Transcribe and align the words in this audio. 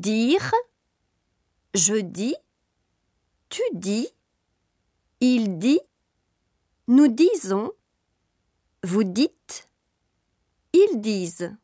dire, 0.00 0.52
je 1.74 1.94
dis, 1.94 2.34
tu 3.48 3.62
dis, 3.72 4.08
il 5.20 5.58
dit, 5.58 5.80
nous 6.88 7.08
disons, 7.08 7.72
vous 8.82 9.04
dites, 9.04 9.68
ils 10.72 11.00
disent. 11.00 11.54